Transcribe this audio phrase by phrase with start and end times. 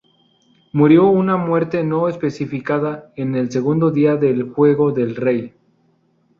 [0.71, 5.53] Murió una muerte no especificada en el segundo día del juego del rey.